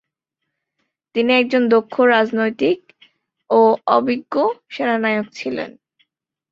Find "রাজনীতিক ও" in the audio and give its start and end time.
2.13-3.59